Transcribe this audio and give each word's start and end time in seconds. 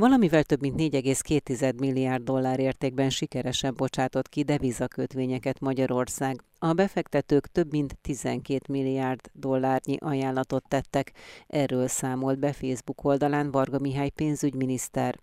Valamivel 0.00 0.44
több 0.44 0.60
mint 0.60 0.80
4,2 0.80 1.78
milliárd 1.78 2.22
dollár 2.22 2.58
értékben 2.58 3.10
sikeresen 3.10 3.74
bocsátott 3.76 4.28
ki 4.28 4.42
devizakötvényeket 4.42 5.60
Magyarország. 5.60 6.42
A 6.58 6.72
befektetők 6.72 7.46
több 7.46 7.70
mint 7.70 7.98
12 8.00 8.64
milliárd 8.68 9.20
dollárnyi 9.32 9.96
ajánlatot 10.00 10.68
tettek. 10.68 11.12
Erről 11.46 11.88
számolt 11.88 12.38
be 12.38 12.52
Facebook 12.52 13.04
oldalán 13.04 13.50
Varga 13.50 13.78
Mihály 13.78 14.08
pénzügyminiszter. 14.08 15.18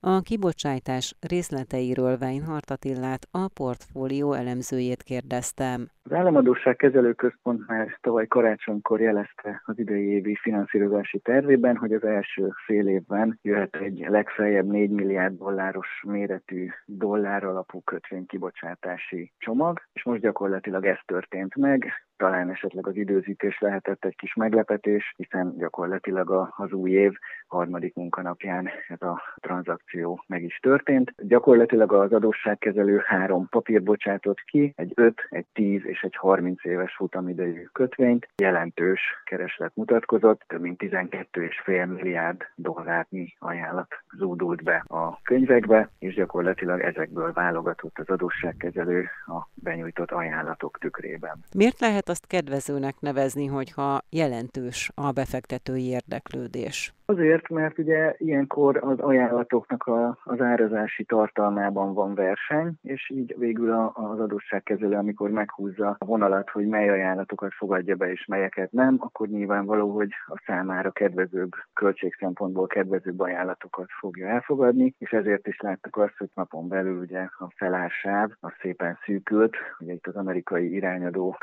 A 0.00 0.20
kibocsátás 0.20 1.16
részleteiről 1.28 2.16
Weinhardt 2.20 2.70
Attillát, 2.70 3.26
a 3.30 3.48
portfólió 3.54 4.32
elemzőjét 4.32 5.02
kérdeztem. 5.02 5.88
Az 6.02 6.12
Államadóság 6.12 6.76
Kezelőközpont 6.76 7.66
már 7.66 7.98
tavaly 8.00 8.26
karácsonykor 8.26 9.00
jelezte 9.00 9.62
az 9.64 9.78
idei 9.78 10.08
évi 10.08 10.36
finanszírozási 10.42 11.18
tervében, 11.18 11.76
hogy 11.76 11.92
az 11.92 12.04
első 12.04 12.48
fél 12.66 12.88
évben 12.88 13.38
jöhet 13.42 13.76
egy 13.76 14.06
legfeljebb 14.08 14.66
4 14.66 14.90
milliárd 14.90 15.38
dolláros 15.38 15.88
méretű 16.06 16.68
dollár 16.86 17.44
alapú 17.44 17.80
kötvénykibocsátási 17.80 19.32
csomag, 19.38 19.80
és 19.92 20.04
most 20.04 20.20
gyakorlatilag 20.20 20.84
ez 20.86 20.98
történt 21.06 21.56
meg 21.56 21.92
talán 22.16 22.50
esetleg 22.50 22.86
az 22.86 22.96
időzítés 22.96 23.58
lehetett 23.58 24.04
egy 24.04 24.16
kis 24.16 24.34
meglepetés, 24.34 25.14
hiszen 25.16 25.54
gyakorlatilag 25.58 26.52
az 26.56 26.72
új 26.72 26.90
év 26.90 27.12
harmadik 27.46 27.94
munkanapján 27.94 28.68
ez 28.88 29.02
a 29.02 29.22
tranzakció 29.40 30.24
meg 30.26 30.42
is 30.42 30.58
történt. 30.62 31.14
Gyakorlatilag 31.16 31.92
az 31.92 32.12
adósságkezelő 32.12 33.02
három 33.06 33.48
papír 33.48 33.82
bocsátott 33.82 34.40
ki, 34.40 34.72
egy 34.76 34.92
5, 34.94 35.26
egy 35.30 35.46
10 35.52 35.84
és 35.84 36.02
egy 36.02 36.16
30 36.16 36.64
éves 36.64 36.94
futamidejű 36.94 37.64
kötvényt. 37.72 38.28
Jelentős 38.36 39.00
kereslet 39.24 39.72
mutatkozott, 39.74 40.42
több 40.46 40.60
mint 40.60 40.82
12,5 40.82 41.88
milliárd 41.88 42.42
dollárnyi 42.54 43.34
ajánlat 43.38 43.88
zúdult 44.16 44.62
be 44.62 44.84
a 44.86 45.20
könyvekbe, 45.22 45.90
és 45.98 46.14
gyakorlatilag 46.14 46.80
ezekből 46.80 47.32
válogatott 47.32 47.98
az 47.98 48.08
adósságkezelő 48.08 49.08
a 49.26 49.48
benyújtott 49.54 50.10
ajánlatok 50.10 50.78
tükrében. 50.78 51.44
Miért 51.54 51.80
lehet 51.80 52.08
azt 52.14 52.26
kedvezőnek 52.26 52.94
nevezni, 53.00 53.46
hogyha 53.46 54.00
jelentős 54.10 54.90
a 54.94 55.12
befektetői 55.12 55.86
érdeklődés? 55.88 56.94
Azért, 57.06 57.48
mert 57.48 57.78
ugye 57.78 58.14
ilyenkor 58.18 58.76
az 58.76 58.98
ajánlatoknak 58.98 59.82
a, 59.82 60.18
az 60.24 60.40
árazási 60.40 61.04
tartalmában 61.04 61.94
van 61.94 62.14
verseny, 62.14 62.72
és 62.82 63.10
így 63.10 63.34
végül 63.38 63.72
a, 63.72 63.92
az 63.94 64.20
adósságkezelő, 64.20 64.96
amikor 64.96 65.30
meghúzza 65.30 65.96
a 65.98 66.04
vonalat, 66.04 66.50
hogy 66.50 66.66
mely 66.66 66.88
ajánlatokat 66.88 67.52
fogadja 67.52 67.94
be 67.94 68.10
és 68.10 68.24
melyeket 68.26 68.72
nem, 68.72 68.96
akkor 68.98 69.28
nyilvánvaló, 69.28 69.90
hogy 69.90 70.10
a 70.26 70.42
számára 70.46 70.90
kedvezőbb, 70.90 71.50
költség 71.72 72.16
szempontból 72.18 72.66
kedvezőbb 72.66 73.20
ajánlatokat 73.20 73.88
fogja 73.98 74.28
elfogadni, 74.28 74.94
és 74.98 75.10
ezért 75.10 75.46
is 75.46 75.60
láttuk 75.60 75.96
azt, 75.96 76.16
hogy 76.18 76.30
napon 76.34 76.68
belül 76.68 76.98
ugye 77.00 77.20
a 77.38 77.52
felársáv 77.56 78.30
az 78.40 78.52
szépen 78.60 78.98
szűkült, 79.04 79.56
ugye 79.78 79.92
itt 79.92 80.06
az 80.06 80.16
amerikai 80.16 80.74
irányadó 80.74 81.36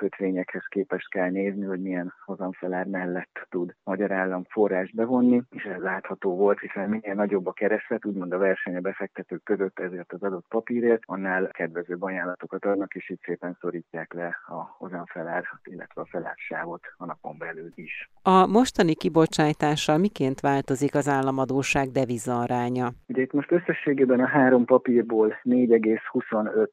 kötvényekhez 0.52 0.66
képest 0.70 1.10
kell 1.10 1.30
nézni, 1.30 1.66
hogy 1.66 1.82
milyen 1.82 2.14
hozamfelár 2.26 2.86
mellett 2.86 3.48
tud 3.50 3.76
magyar 3.84 4.12
állam 4.12 4.44
forrás 4.50 4.92
bevonni, 4.92 5.42
és 5.50 5.64
ez 5.64 5.82
látható 5.82 6.36
volt, 6.36 6.60
hiszen 6.60 6.90
minél 6.90 7.14
nagyobb 7.14 7.46
a 7.48 7.52
kereslet, 7.52 8.06
úgymond 8.06 8.32
a 8.32 8.38
verseny 8.38 8.76
a 8.76 8.80
befektetők 8.80 9.44
között 9.44 9.80
ezért 9.80 10.14
az 10.14 10.24
adott 10.24 10.46
papírért, 10.50 11.02
annál 11.06 11.48
kedvezőbb 11.52 12.02
ajánlatokat 12.02 12.66
adnak, 12.66 12.94
és 12.94 13.10
itt 13.10 13.22
szépen 13.24 13.58
szorítják 13.60 14.14
le 14.14 14.38
a 14.48 14.76
hozamfelár, 14.78 15.44
illetve 15.64 16.02
a 16.02 16.06
felársávot 16.06 16.82
a 16.98 17.06
napon 17.06 17.38
belül 17.38 17.72
is. 17.76 18.10
A 18.22 18.46
mostani 18.46 18.96
kibocsátással 18.96 19.98
miként 19.98 20.40
változik 20.40 20.96
az 20.96 21.08
államadóság 21.08 21.88
deviza 21.92 22.40
aránya? 22.40 22.92
Ugye 23.08 23.22
itt 23.22 23.34
most 23.34 23.52
összességében 23.52 24.20
a 24.20 24.28
három 24.28 24.66
papírból 24.66 25.40
4,25 25.44 26.42
század 26.42 26.70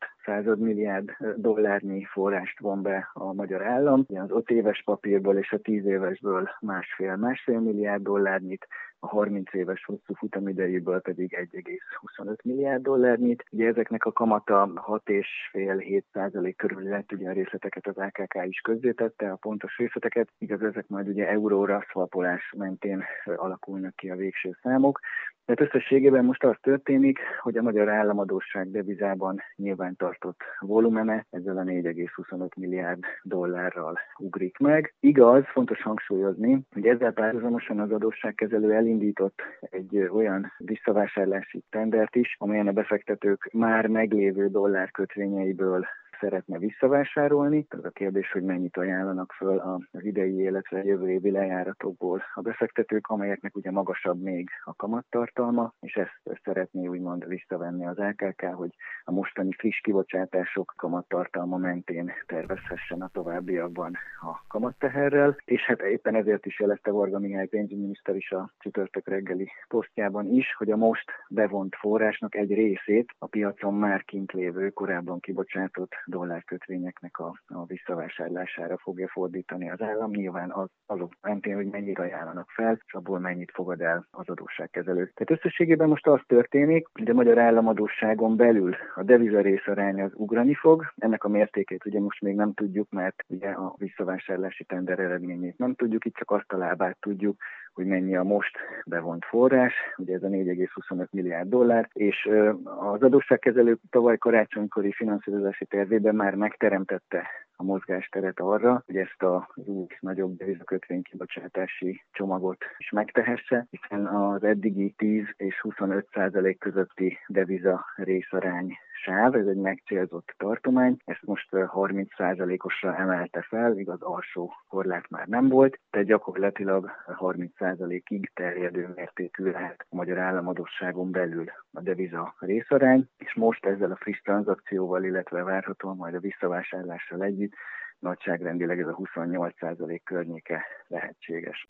milliárd 0.58 1.10
dollárnyi 1.36 2.04
forrást 2.04 2.60
von 2.60 2.82
be 2.82 3.10
a 3.12 3.32
magyar 3.32 3.62
állam. 3.62 4.06
Az 4.14 4.30
5 4.30 4.50
éves 4.50 4.82
papírból 4.84 5.36
és 5.36 5.52
a 5.52 5.58
10 5.58 5.86
évesből 5.86 6.48
másfél-másfél 6.60 7.60
milliárd 7.60 8.02
dollárnyit, 8.02 8.66
a 9.00 9.06
30 9.06 9.54
éves 9.54 9.84
hosszú 9.84 10.14
futamidejéből 10.14 11.00
pedig 11.00 11.48
1,25 11.52 12.42
milliárd 12.42 12.82
dollárnyit. 12.82 13.44
Ugye 13.50 13.66
ezeknek 13.66 14.04
a 14.04 14.12
kamata 14.12 14.70
6,5-7 14.74 16.02
százalék 16.12 16.56
körül 16.56 16.82
lett, 16.82 17.12
ugye 17.12 17.28
a 17.28 17.32
részleteket 17.32 17.86
az 17.86 17.96
AKK 17.96 18.46
is 18.46 18.60
közzétette, 18.60 19.30
a 19.30 19.36
pontos 19.36 19.76
részleteket, 19.76 20.28
igaz 20.38 20.62
ezek 20.62 20.88
majd 20.88 21.08
ugye 21.08 21.28
euróra 21.28 21.84
szalpolás 21.92 22.52
mentén 22.56 23.04
alakulnak 23.24 23.96
ki 23.96 24.10
a 24.10 24.16
végső 24.16 24.56
számok. 24.62 25.00
Tehát 25.48 25.72
összességében 25.72 26.24
most 26.24 26.44
az 26.44 26.56
történik, 26.62 27.18
hogy 27.40 27.56
a 27.56 27.62
magyar 27.62 27.88
államadóság 27.88 28.70
devizában 28.70 29.40
nyilván 29.56 29.96
tartott 29.96 30.40
volumene 30.58 31.26
ezzel 31.30 31.56
a 31.56 31.62
4,25 31.62 32.56
milliárd 32.56 33.02
dollárral 33.22 33.98
ugrik 34.18 34.58
meg. 34.58 34.94
Igaz, 35.00 35.44
fontos 35.46 35.82
hangsúlyozni, 35.82 36.60
hogy 36.72 36.86
ezzel 36.86 37.12
párhuzamosan 37.12 37.80
az 37.80 37.92
adósságkezelő 37.92 38.72
elindított 38.88 39.42
egy 39.60 39.98
olyan 39.98 40.52
visszavásárlási 40.58 41.62
tendert 41.70 42.16
is, 42.16 42.36
amelyen 42.38 42.66
a 42.66 42.72
befektetők 42.72 43.48
már 43.52 43.86
meglévő 43.86 44.48
dollárkötvényeiből 44.48 45.86
szeretne 46.20 46.58
visszavásárolni. 46.58 47.66
Ez 47.68 47.84
a 47.84 47.90
kérdés, 47.90 48.32
hogy 48.32 48.42
mennyit 48.42 48.76
ajánlanak 48.76 49.32
föl 49.32 49.58
az 49.58 50.04
idei, 50.04 50.36
illetve 50.40 50.84
jövő 50.84 51.10
évi 51.10 51.30
lejáratokból 51.30 52.22
a 52.34 52.40
befektetők, 52.40 53.06
amelyeknek 53.06 53.56
ugye 53.56 53.70
magasabb 53.70 54.22
még 54.22 54.48
a 54.64 54.74
kamattartalma, 54.74 55.72
és 55.80 55.94
ezt 55.94 56.40
szeretné 56.44 56.86
úgymond 56.86 57.26
visszavenni 57.26 57.86
az 57.86 57.96
LKK, 57.96 58.42
hogy 58.42 58.74
a 59.04 59.12
mostani 59.12 59.52
friss 59.52 59.80
kibocsátások 59.80 60.74
kamattartalma 60.76 61.56
mentén 61.56 62.12
tervezhessen 62.26 63.00
a 63.00 63.08
továbbiakban 63.08 63.96
a 64.20 64.46
kamatteherrel, 64.48 65.36
és 65.44 65.62
hát 65.62 65.80
éppen 65.80 66.14
ezért 66.14 66.46
is 66.46 66.60
jelezte 66.60 66.90
Varga 66.90 67.18
Mihály 67.18 67.46
pénzügyminiszter 67.46 68.16
is 68.16 68.30
a 68.30 68.52
csütörtök 68.58 69.08
reggeli 69.08 69.50
posztjában 69.68 70.26
is, 70.26 70.54
hogy 70.54 70.70
a 70.70 70.76
most 70.76 71.10
bevont 71.28 71.76
forrásnak 71.76 72.34
egy 72.34 72.54
részét 72.54 73.14
a 73.18 73.26
piacon 73.26 73.74
már 73.74 74.04
kint 74.04 74.32
lévő, 74.32 74.70
korábban 74.70 75.20
kibocsátott 75.20 75.92
dollárkötvényeknek 76.08 77.18
a, 77.18 77.34
a 77.46 77.64
visszavásárlására 77.64 78.78
fogja 78.78 79.08
fordítani 79.08 79.70
az 79.70 79.82
állam. 79.82 80.10
Nyilván 80.10 80.50
az, 80.50 80.68
azok 80.86 81.12
mentén, 81.20 81.54
hogy 81.54 81.66
mennyit 81.66 81.98
ajánlanak 81.98 82.50
fel, 82.50 82.80
és 82.86 82.94
abból 82.94 83.18
mennyit 83.18 83.50
fogad 83.50 83.80
el 83.80 84.06
az 84.10 84.28
adósságkezelő. 84.28 85.10
Tehát 85.14 85.30
összességében 85.30 85.88
most 85.88 86.06
az 86.06 86.20
történik, 86.26 86.88
hogy 86.92 87.10
a 87.10 87.14
magyar 87.14 87.38
államadóságon 87.38 88.36
belül 88.36 88.74
a 88.94 89.02
deviza 89.02 89.40
részarány 89.40 90.02
az 90.02 90.10
ugrani 90.14 90.54
fog. 90.54 90.92
Ennek 90.96 91.24
a 91.24 91.28
mértékét 91.28 91.86
ugye 91.86 92.00
most 92.00 92.20
még 92.20 92.34
nem 92.34 92.54
tudjuk, 92.54 92.90
mert 92.90 93.24
ugye 93.26 93.48
a 93.48 93.74
visszavásárlási 93.76 94.64
tender 94.64 94.98
eredményét 94.98 95.58
nem 95.58 95.74
tudjuk, 95.74 96.04
itt 96.04 96.14
csak 96.14 96.30
azt 96.30 96.52
a 96.52 96.56
lábát 96.56 96.96
tudjuk, 97.00 97.36
hogy 97.78 97.86
mennyi 97.86 98.16
a 98.16 98.22
most 98.22 98.56
bevont 98.86 99.24
forrás, 99.24 99.74
ugye 99.96 100.14
ez 100.14 100.22
a 100.22 100.28
4,25 100.28 101.10
milliárd 101.10 101.48
dollár, 101.48 101.88
és 101.92 102.28
az 102.64 103.02
adósságkezelő 103.02 103.78
tavaly 103.90 104.18
karácsonykori 104.18 104.92
finanszírozási 104.92 105.64
tervében 105.64 106.14
már 106.14 106.34
megteremtette 106.34 107.26
a 107.56 107.62
mozgásteret 107.62 108.40
arra, 108.40 108.82
hogy 108.86 108.96
ezt 108.96 109.22
a 109.22 109.48
új 109.54 109.86
nagyobb 110.00 110.36
devizakötvénykibocsátási 110.36 112.04
csomagot 112.10 112.64
is 112.78 112.90
megtehesse, 112.90 113.66
hiszen 113.70 114.06
az 114.06 114.44
eddigi 114.44 114.94
10 114.96 115.24
és 115.36 115.60
25 115.60 116.06
százalék 116.12 116.58
közötti 116.58 117.18
deviza 117.26 117.84
részarány 117.96 118.72
sáv, 119.02 119.34
ez 119.34 119.46
egy 119.46 119.56
megcélzott 119.56 120.34
tartomány, 120.36 120.96
ezt 121.04 121.22
most 121.22 121.48
30%-osra 121.50 122.96
emelte 122.96 123.42
fel, 123.42 123.78
igaz 123.78 124.02
alsó 124.02 124.52
korlát 124.68 125.10
már 125.10 125.26
nem 125.26 125.48
volt, 125.48 125.80
de 125.90 126.02
gyakorlatilag 126.02 126.90
30%-ig 127.06 128.30
terjedő 128.34 128.92
mértékű 128.96 129.44
lehet 129.44 129.86
a 129.88 129.96
magyar 129.96 130.18
államadosságon 130.18 131.10
belül 131.10 131.44
a 131.72 131.80
deviza 131.80 132.34
részarány, 132.38 133.08
és 133.18 133.34
most 133.34 133.66
ezzel 133.66 133.90
a 133.90 133.96
friss 133.96 134.20
tranzakcióval, 134.20 135.04
illetve 135.04 135.42
várhatóan 135.42 135.96
majd 135.96 136.14
a 136.14 136.20
visszavásárlással 136.20 137.22
együtt 137.22 137.52
nagyságrendileg 137.98 138.80
ez 138.80 138.86
a 138.86 138.96
28% 138.96 140.00
környéke 140.04 140.64
lehetséges. 140.86 141.68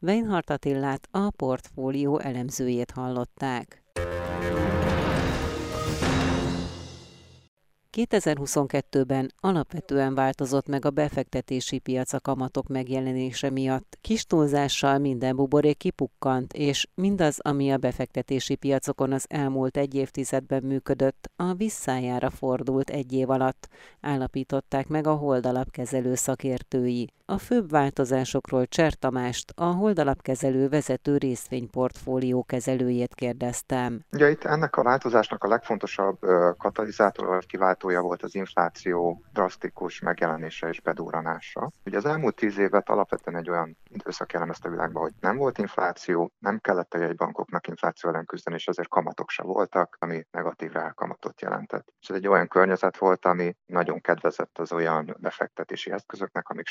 Weinhardt 0.00 0.50
Attillát 0.50 1.08
a 1.10 1.30
portfólió 1.36 2.18
elemzőjét 2.18 2.90
hallották. 2.90 3.82
2022-ben 7.98 9.32
alapvetően 9.40 10.14
változott 10.14 10.68
meg 10.68 10.84
a 10.84 10.90
befektetési 10.90 11.78
piac 11.78 12.12
a 12.12 12.20
kamatok 12.20 12.68
megjelenése 12.68 13.50
miatt. 13.50 13.98
Kis 14.00 14.24
túlzással 14.24 14.98
minden 14.98 15.36
buborék 15.36 15.76
kipukkant, 15.76 16.52
és 16.52 16.88
mindaz, 16.94 17.38
ami 17.40 17.70
a 17.70 17.76
befektetési 17.76 18.54
piacokon 18.54 19.12
az 19.12 19.24
elmúlt 19.28 19.76
egy 19.76 19.94
évtizedben 19.94 20.62
működött, 20.62 21.30
a 21.36 21.54
visszájára 21.54 22.30
fordult 22.30 22.90
egy 22.90 23.12
év 23.12 23.30
alatt, 23.30 23.68
állapították 24.00 24.88
meg 24.88 25.06
a 25.06 25.14
holdalapkezelő 25.14 26.14
szakértői. 26.14 27.10
A 27.30 27.38
főbb 27.38 27.70
változásokról 27.70 28.66
Cser 28.66 28.92
Tamást, 28.92 29.52
a 29.56 29.64
holdalapkezelő 29.64 30.68
vezető 30.68 31.16
részvényportfólió 31.16 32.42
kezelőjét 32.42 33.14
kérdeztem. 33.14 34.00
Ugye 34.12 34.30
itt 34.30 34.44
ennek 34.44 34.76
a 34.76 34.82
változásnak 34.82 35.44
a 35.44 35.48
legfontosabb 35.48 36.18
katalizátor 36.56 37.26
vagy 37.26 37.46
kiváltója 37.46 38.00
volt 38.00 38.22
az 38.22 38.34
infláció 38.34 39.22
drasztikus 39.32 40.00
megjelenése 40.00 40.68
és 40.68 40.80
bedúranása. 40.80 41.70
Ugye 41.84 41.96
az 41.96 42.04
elmúlt 42.04 42.34
tíz 42.34 42.58
évet 42.58 42.88
alapvetően 42.88 43.36
egy 43.36 43.50
olyan 43.50 43.76
időszak 43.88 44.32
jellemezte 44.32 44.68
a 44.68 44.70
világban, 44.70 45.02
hogy 45.02 45.12
nem 45.20 45.36
volt 45.36 45.58
infláció, 45.58 46.32
nem 46.38 46.58
kellett 46.58 46.94
a 46.94 46.98
jegybankoknak 46.98 47.66
infláció 47.66 48.10
ellen 48.10 48.24
küzdeni, 48.24 48.56
és 48.56 48.68
azért 48.68 48.88
kamatok 48.88 49.30
se 49.30 49.42
voltak, 49.42 49.96
ami 50.00 50.26
negatív 50.30 50.72
rákamatot 50.72 51.40
jelentett. 51.40 51.92
És 52.00 52.08
ez 52.08 52.16
egy 52.16 52.28
olyan 52.28 52.48
környezet 52.48 52.98
volt, 52.98 53.24
ami 53.24 53.56
nagyon 53.66 54.00
kedvezett 54.00 54.58
az 54.58 54.72
olyan 54.72 55.16
befektetési 55.20 55.90
eszközöknek, 55.90 56.48
amik 56.48 56.66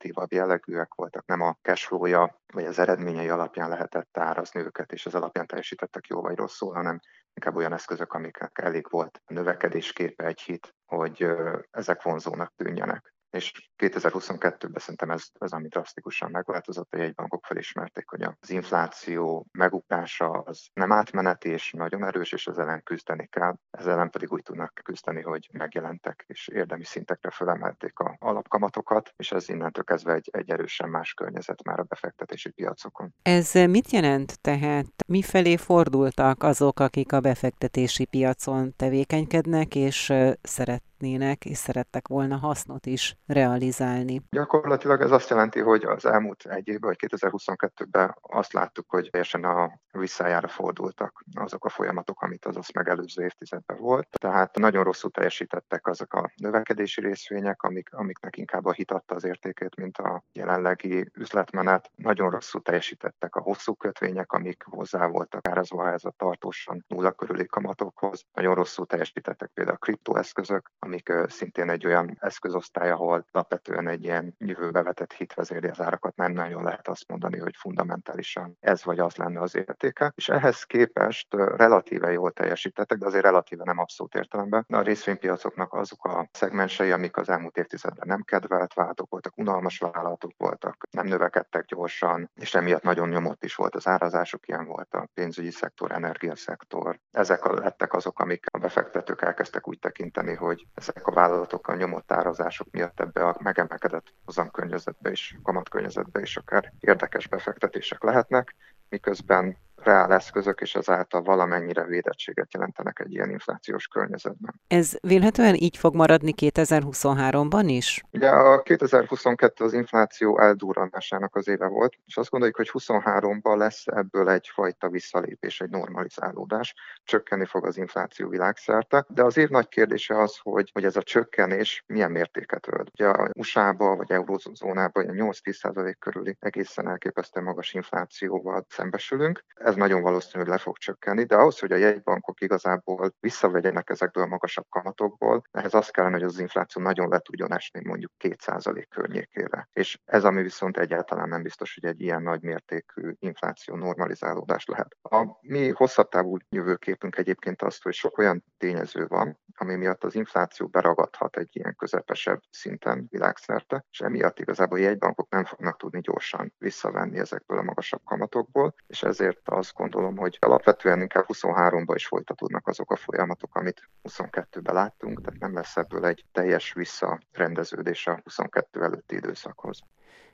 spekulatívabb 0.00 0.32
jellegűek 0.32 0.94
voltak, 0.94 1.26
nem 1.26 1.40
a 1.40 1.56
cashflow-ja 1.62 2.40
vagy 2.52 2.64
az 2.64 2.78
eredményei 2.78 3.28
alapján 3.28 3.68
lehetett 3.68 4.18
árazni 4.18 4.60
őket, 4.60 4.92
és 4.92 5.06
az 5.06 5.14
alapján 5.14 5.46
teljesítettek 5.46 6.06
jó 6.06 6.20
vagy 6.20 6.36
rosszul, 6.36 6.72
hanem 6.72 7.00
inkább 7.34 7.56
olyan 7.56 7.72
eszközök, 7.72 8.12
amiknek 8.12 8.58
elég 8.62 8.86
volt 8.90 9.22
a 9.24 9.32
növekedésképe 9.32 10.24
egy 10.24 10.40
hit, 10.40 10.74
hogy 10.86 11.26
ezek 11.70 12.02
vonzónak 12.02 12.52
tűnjenek 12.56 13.14
és 13.30 13.52
2022-ben 13.76 14.80
szerintem 14.80 15.10
ez, 15.10 15.24
ez 15.38 15.52
ami 15.52 15.68
drasztikusan 15.68 16.30
megváltozott, 16.30 16.92
a 16.92 16.96
jegybankok 16.96 17.44
felismerték, 17.46 18.08
hogy 18.08 18.22
az 18.22 18.50
infláció 18.50 19.46
meguktása 19.52 20.30
az 20.30 20.66
nem 20.72 20.92
átmeneti 20.92 21.48
és 21.48 21.72
nagyon 21.72 22.04
erős, 22.04 22.32
és 22.32 22.46
az 22.46 22.58
ellen 22.58 22.82
küzdeni 22.82 23.26
kell. 23.26 23.54
Ez 23.70 23.86
ellen 23.86 24.10
pedig 24.10 24.32
úgy 24.32 24.42
tudnak 24.42 24.80
küzdeni, 24.84 25.22
hogy 25.22 25.48
megjelentek 25.52 26.24
és 26.26 26.48
érdemi 26.48 26.84
szintekre 26.84 27.30
fölemelték 27.30 27.98
a 27.98 28.16
alapkamatokat, 28.18 29.12
és 29.16 29.32
ez 29.32 29.48
innentől 29.48 29.84
kezdve 29.84 30.12
egy, 30.12 30.28
egy 30.32 30.50
erősen 30.50 30.88
más 30.88 31.14
környezet 31.14 31.62
már 31.62 31.78
a 31.78 31.82
befektetési 31.82 32.50
piacokon. 32.50 33.14
Ez 33.22 33.52
mit 33.54 33.90
jelent 33.90 34.40
tehát? 34.40 34.86
Mifelé 35.06 35.56
fordultak 35.56 36.42
azok, 36.42 36.80
akik 36.80 37.12
a 37.12 37.20
befektetési 37.20 38.04
piacon 38.04 38.76
tevékenykednek, 38.76 39.74
és 39.74 40.12
szeret 40.42 40.82
szeretnének 41.00 41.44
és 41.44 41.56
szerettek 41.56 42.08
volna 42.08 42.36
hasznot 42.36 42.86
is 42.86 43.16
realizálni. 43.26 44.22
Gyakorlatilag 44.30 45.00
ez 45.00 45.10
azt 45.10 45.30
jelenti, 45.30 45.60
hogy 45.60 45.84
az 45.84 46.06
elmúlt 46.06 46.44
egy 46.46 46.68
évben, 46.68 46.96
vagy 46.98 47.10
2022-ben 47.10 48.16
azt 48.20 48.52
láttuk, 48.52 48.90
hogy 48.90 49.08
teljesen 49.10 49.44
a 49.44 49.80
visszájára 49.92 50.48
fordultak 50.48 51.24
azok 51.34 51.64
a 51.64 51.68
folyamatok, 51.68 52.22
amit 52.22 52.44
az 52.44 52.56
azt 52.56 52.72
megelőző 52.72 53.22
évtizedben 53.24 53.76
volt. 53.78 54.08
Tehát 54.10 54.56
nagyon 54.56 54.84
rosszul 54.84 55.10
teljesítettek 55.10 55.86
azok 55.86 56.14
a 56.14 56.30
növekedési 56.36 57.00
részvények, 57.00 57.62
amik, 57.62 57.88
amiknek 57.92 58.36
inkább 58.36 58.64
a 58.64 58.72
hitatta 58.72 59.14
az 59.14 59.24
értékét, 59.24 59.76
mint 59.76 59.98
a 59.98 60.22
jelenlegi 60.32 61.10
üzletmenet. 61.14 61.90
Nagyon 61.94 62.30
rosszul 62.30 62.62
teljesítettek 62.62 63.34
a 63.34 63.40
hosszú 63.40 63.74
kötvények, 63.74 64.32
amik 64.32 64.62
hozzá 64.66 65.06
voltak 65.06 65.48
árazva 65.48 65.92
ez 65.92 66.04
a 66.04 66.14
tartósan 66.16 66.84
nulla 66.88 67.12
körüli 67.12 67.46
kamatokhoz. 67.46 68.24
Nagyon 68.32 68.54
rosszul 68.54 68.86
teljesítettek 68.86 69.50
például 69.54 69.76
a 69.76 69.84
kriptoeszközök, 69.84 70.70
amik 70.90 71.12
szintén 71.26 71.70
egy 71.70 71.86
olyan 71.86 72.16
eszközosztály, 72.20 72.90
ahol 72.90 73.26
alapvetően 73.30 73.88
egy 73.88 74.04
ilyen 74.04 74.34
jövőbe 74.38 74.82
vetett 74.82 75.12
hit 75.12 75.34
vezéri 75.34 75.68
az 75.68 75.80
árakat, 75.80 76.16
nem 76.16 76.32
nagyon 76.32 76.62
lehet 76.62 76.88
azt 76.88 77.08
mondani, 77.08 77.38
hogy 77.38 77.54
fundamentálisan 77.56 78.56
ez 78.60 78.84
vagy 78.84 78.98
az 78.98 79.16
lenne 79.16 79.40
az 79.40 79.56
értéke. 79.56 80.12
És 80.14 80.28
ehhez 80.28 80.62
képest 80.62 81.34
relatíve 81.34 82.12
jól 82.12 82.30
teljesítettek, 82.30 82.98
de 82.98 83.06
azért 83.06 83.24
relatíve 83.24 83.64
nem 83.64 83.78
abszolút 83.78 84.14
értelemben. 84.14 84.64
A 84.68 84.80
részvénypiacoknak 84.80 85.74
azok 85.74 86.04
a 86.04 86.28
szegmensei, 86.32 86.90
amik 86.90 87.16
az 87.16 87.28
elmúlt 87.28 87.56
évtizedben 87.56 88.06
nem 88.06 88.22
kedvelt 88.22 88.74
vállalatok 88.74 89.10
voltak, 89.10 89.32
unalmas 89.36 89.78
vállalatok 89.78 90.32
voltak, 90.36 90.86
nem 90.90 91.06
növekedtek 91.06 91.64
gyorsan, 91.64 92.30
és 92.34 92.54
emiatt 92.54 92.82
nagyon 92.82 93.08
nyomott 93.08 93.44
is 93.44 93.54
volt 93.54 93.74
az 93.74 93.86
árazások, 93.86 94.48
ilyen 94.48 94.64
volt 94.64 94.94
a 94.94 95.08
pénzügyi 95.14 95.50
szektor, 95.50 95.92
energiaszektor. 95.92 96.98
Ezek 97.10 97.46
lettek 97.46 97.92
azok, 97.92 98.18
amik 98.18 98.44
a 98.50 98.58
befektetők 98.58 99.22
elkezdtek 99.22 99.68
úgy 99.68 99.78
tekinteni, 99.78 100.34
hogy 100.34 100.66
ezek 100.80 101.06
a 101.06 101.12
vállalatok 101.12 101.68
a 101.68 101.74
nyomott 101.74 102.12
árazások 102.12 102.70
miatt 102.70 103.00
ebbe 103.00 103.26
a 103.26 103.36
megemelkedett 103.42 104.14
hozamkörnyezetbe 104.24 105.10
és 105.10 105.36
kamatkörnyezetbe 105.42 106.20
is 106.20 106.36
akár 106.36 106.72
érdekes 106.80 107.28
befektetések 107.28 108.02
lehetnek, 108.02 108.54
miközben 108.88 109.56
reál 109.84 110.12
eszközök, 110.12 110.60
és 110.60 110.74
ezáltal 110.74 111.22
valamennyire 111.22 111.84
védettséget 111.84 112.52
jelentenek 112.54 113.00
egy 113.00 113.12
ilyen 113.12 113.30
inflációs 113.30 113.86
környezetben. 113.86 114.60
Ez 114.68 114.96
vélhetően 115.00 115.54
így 115.54 115.76
fog 115.76 115.94
maradni 115.94 116.34
2023-ban 116.36 117.64
is? 117.66 118.02
Ugye 118.12 118.28
a 118.28 118.62
2022 118.62 119.64
az 119.64 119.72
infláció 119.72 120.40
eldurranásának 120.40 121.36
az 121.36 121.48
éve 121.48 121.66
volt, 121.66 121.94
és 122.06 122.16
azt 122.16 122.30
gondoljuk, 122.30 122.56
hogy 122.56 122.70
23-ban 122.72 123.56
lesz 123.56 123.86
ebből 123.86 124.30
egyfajta 124.30 124.88
visszalépés, 124.88 125.60
egy 125.60 125.70
normalizálódás, 125.70 126.74
csökkenni 127.04 127.44
fog 127.44 127.66
az 127.66 127.76
infláció 127.76 128.28
világszerte, 128.28 129.04
de 129.08 129.24
az 129.24 129.36
év 129.36 129.48
nagy 129.48 129.68
kérdése 129.68 130.20
az, 130.20 130.38
hogy, 130.42 130.70
hogy 130.72 130.84
ez 130.84 130.96
a 130.96 131.02
csökkenés 131.02 131.84
milyen 131.86 132.10
mértéket 132.10 132.68
ölt. 132.70 132.90
Ugye 132.92 133.08
a 133.08 133.30
USA-ba 133.34 133.96
vagy 133.96 134.10
eurozónában 134.10 135.04
8-10% 135.08 135.94
körüli 135.98 136.36
egészen 136.40 136.88
elképesztően 136.88 137.46
magas 137.46 137.72
inflációval 137.74 138.64
szembesülünk 138.68 139.44
ez 139.70 139.76
nagyon 139.76 140.02
valószínű, 140.02 140.42
hogy 140.44 140.52
le 140.52 140.58
fog 140.58 140.76
csökkenni, 140.78 141.24
de 141.24 141.36
ahhoz, 141.36 141.58
hogy 141.58 141.72
a 141.72 141.76
jegybankok 141.76 142.40
igazából 142.40 143.14
visszavegyenek 143.20 143.90
ezekből 143.90 144.24
a 144.24 144.26
magasabb 144.26 144.66
kamatokból, 144.68 145.42
ehhez 145.50 145.74
az 145.74 145.88
kellene, 145.88 146.14
hogy 146.14 146.24
az 146.24 146.38
infláció 146.38 146.82
nagyon 146.82 147.08
le 147.08 147.18
tudjon 147.18 147.52
esni 147.52 147.80
mondjuk 147.84 148.12
2% 148.18 148.84
környékére. 148.88 149.68
És 149.72 149.98
ez, 150.04 150.24
ami 150.24 150.42
viszont 150.42 150.76
egyáltalán 150.76 151.28
nem 151.28 151.42
biztos, 151.42 151.78
hogy 151.80 151.90
egy 151.90 152.00
ilyen 152.00 152.22
nagy 152.22 152.42
mértékű 152.42 153.12
infláció 153.18 153.76
normalizálódás 153.76 154.64
lehet. 154.64 154.96
A 155.02 155.26
mi 155.40 155.68
hosszabb 155.68 156.08
távú 156.08 156.36
jövőképünk 156.48 157.16
egyébként 157.16 157.62
azt, 157.62 157.82
hogy 157.82 157.94
sok 157.94 158.18
olyan 158.18 158.44
tényező 158.58 159.06
van, 159.06 159.38
ami 159.54 159.74
miatt 159.74 160.04
az 160.04 160.14
infláció 160.14 160.66
beragadhat 160.66 161.36
egy 161.36 161.56
ilyen 161.56 161.74
közepesebb 161.76 162.40
szinten 162.50 163.06
világszerte, 163.10 163.84
és 163.90 164.00
emiatt 164.00 164.38
igazából 164.38 164.78
a 164.78 164.80
jegybankok 164.80 165.30
nem 165.30 165.44
fognak 165.44 165.76
tudni 165.78 166.00
gyorsan 166.00 166.54
visszavenni 166.58 167.18
ezekből 167.18 167.58
a 167.58 167.62
magasabb 167.62 168.04
kamatokból, 168.04 168.74
és 168.86 169.02
ezért 169.02 169.48
azt 169.60 169.74
gondolom, 169.74 170.16
hogy 170.16 170.36
alapvetően 170.40 171.00
inkább 171.00 171.24
23-ban 171.28 171.92
is 171.94 172.06
folytatódnak 172.06 172.66
azok 172.66 172.90
a 172.90 172.96
folyamatok, 172.96 173.54
amit 173.54 173.88
22-ben 174.08 174.74
láttunk, 174.74 175.20
tehát 175.20 175.40
nem 175.40 175.54
lesz 175.54 175.76
ebből 175.76 176.06
egy 176.06 176.24
teljes 176.32 176.72
visszarendeződés 176.72 178.06
a 178.06 178.20
22 178.22 178.82
előtti 178.82 179.14
időszakhoz. 179.14 179.78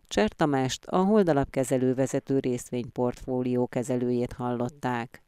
Cser 0.08 0.28
Tamást, 0.28 0.87
a 0.87 0.96
Holdalapkezelő 0.96 1.94
vezető 1.94 2.38
részvényportfólió 2.38 3.67
kezelőjét 3.67 4.32
hallották. 4.32 5.23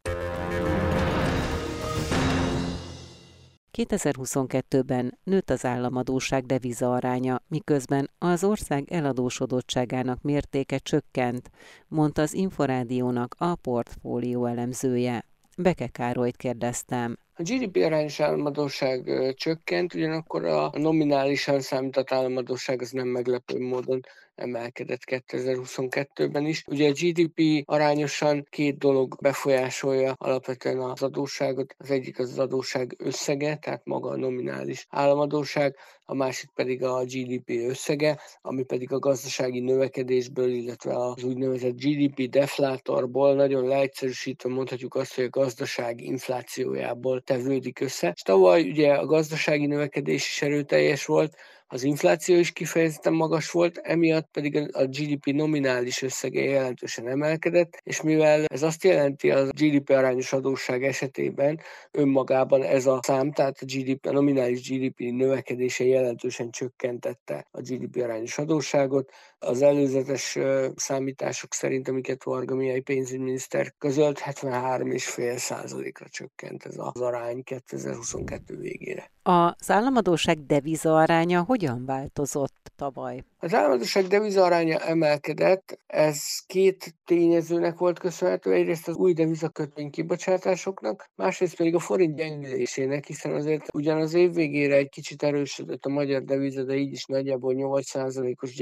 2022-ben 3.73 5.19
nőtt 5.25 5.51
az 5.51 5.65
államadóság 5.65 6.47
deviza 6.47 6.93
aránya, 6.93 7.43
miközben 7.49 8.11
az 8.19 8.45
ország 8.45 8.93
eladósodottságának 8.93 10.23
mértéke 10.23 10.79
csökkent, 10.79 11.51
mondta 11.89 12.23
az 12.23 12.35
Inforádiónak 12.35 13.35
a 13.39 13.55
portfólió 13.55 14.47
elemzője. 14.47 15.25
Beke 15.57 15.87
Károlyt 15.87 16.37
kérdeztem. 16.37 17.19
A 17.35 17.43
GDP 17.43 17.77
arányos 17.77 18.21
államadóság 18.21 19.11
csökkent, 19.35 19.95
ugyanakkor 19.95 20.45
a 20.45 20.71
nominálisan 20.75 21.61
számított 21.61 22.13
államadóság 22.13 22.83
az 22.83 22.91
nem 22.91 23.07
meglepő 23.07 23.61
módon 23.61 24.01
emelkedett 24.39 25.01
2022-ben 25.07 26.47
is. 26.47 26.65
Ugye 26.67 26.89
a 26.89 26.93
GDP 26.93 27.63
arányosan 27.65 28.47
két 28.51 28.79
dolog 28.79 29.17
befolyásolja 29.21 30.15
alapvetően 30.19 30.79
az 30.79 31.03
adósságot. 31.03 31.75
Az 31.79 31.91
egyik 31.91 32.19
az, 32.19 32.31
az 32.31 32.39
adósság 32.39 32.95
összege, 32.99 33.57
tehát 33.57 33.85
maga 33.85 34.09
a 34.09 34.17
nominális 34.17 34.87
államadóság, 34.91 35.77
a 36.11 36.15
másik 36.15 36.51
pedig 36.55 36.83
a 36.83 37.05
GDP 37.05 37.49
összege, 37.49 38.21
ami 38.43 38.63
pedig 38.65 38.93
a 38.93 38.99
gazdasági 38.99 39.61
növekedésből, 39.61 40.51
illetve 40.51 40.97
az 40.97 41.23
úgynevezett 41.23 41.81
GDP 41.81 42.29
deflátorból 42.29 43.35
nagyon 43.35 43.67
leegyszerűsítve 43.67 44.49
mondhatjuk 44.49 44.95
azt, 44.95 45.15
hogy 45.15 45.25
a 45.25 45.29
gazdaság 45.29 46.01
inflációjából 46.01 47.21
tevődik 47.21 47.81
össze. 47.81 48.13
És 48.15 48.23
tavaly 48.23 48.69
ugye 48.69 48.93
a 48.93 49.07
gazdasági 49.07 49.67
növekedés 49.67 50.29
is 50.29 50.43
erőteljes 50.43 51.07
volt, 51.07 51.37
az 51.71 51.83
infláció 51.83 52.37
is 52.37 52.53
kifejezetten 52.53 53.13
magas 53.13 53.51
volt, 53.51 53.79
emiatt 53.79 54.29
pedig 54.33 54.77
a 54.77 54.85
GDP 54.85 55.27
nominális 55.27 56.03
összege 56.03 56.43
jelentősen 56.43 57.09
emelkedett, 57.09 57.81
és 57.83 58.03
mivel 58.03 58.45
ez 58.45 58.63
azt 58.63 58.85
jelenti 58.85 59.31
a 59.31 59.45
GDP 59.45 59.91
arányos 59.91 60.33
adósság 60.33 60.85
esetében 60.85 61.61
önmagában 61.91 62.63
ez 62.63 62.87
a 62.87 63.01
szám, 63.03 63.33
tehát 63.33 63.59
a, 63.61 63.65
GDP, 63.65 64.07
a 64.07 64.13
nominális 64.13 64.69
GDP 64.69 64.99
növekedése 64.99 65.85
jelentősen 65.85 66.51
csökkentette 66.51 67.47
a 67.51 67.61
GDP 67.61 68.03
arányos 68.03 68.39
adósságot, 68.39 69.11
Az 69.41 69.63
előzetes 69.63 70.39
számítások 70.77 71.55
szerint, 71.55 71.89
amiket 71.89 72.25
Varga 72.25 72.55
Mihály 72.55 72.81
pénzügyminiszter 72.81 73.75
közölt, 73.79 74.19
73,5 74.19 75.37
százalékra 75.37 76.07
csökkent 76.09 76.65
ez 76.65 76.75
az 76.77 77.01
arány 77.01 77.43
2022 77.43 78.57
végére. 78.57 79.11
Az 79.23 79.71
államadóság 79.71 80.47
deviza 80.47 80.97
aránya 80.97 81.43
hogyan 81.43 81.85
változott 81.85 82.73
tavaly? 82.77 83.25
Az 83.39 83.55
államadóság 83.55 84.07
deviza 84.07 84.45
aránya 84.45 84.79
emelkedett, 84.79 85.79
ez 85.87 86.39
két 86.47 86.95
tényezőnek 87.05 87.79
volt 87.79 87.99
köszönhető, 87.99 88.53
egyrészt 88.53 88.89
az 88.89 88.97
új 88.97 89.13
devizakötvény 89.13 89.91
kibocsátásoknak, 89.91 91.11
másrészt 91.15 91.57
pedig 91.57 91.75
a 91.75 91.79
forint 91.79 92.17
gyengülésének, 92.17 93.07
hiszen 93.07 93.35
azért 93.35 93.75
ugyan 93.75 94.01
az 94.01 94.15
év 94.15 94.35
végére 94.35 94.75
egy 94.77 94.89
kicsit 94.89 95.23
erősödött 95.23 95.85
a 95.85 95.89
magyar 95.89 96.23
deviza, 96.23 96.63
de 96.65 96.75
így 96.75 96.93
is 96.93 97.05
nagyjából 97.05 97.55
8%-os 97.57 98.55